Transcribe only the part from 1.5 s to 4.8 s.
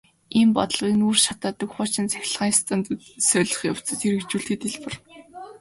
хуучин цахилгаан станцуудыг солих явцад хэрэгжүүлэхэд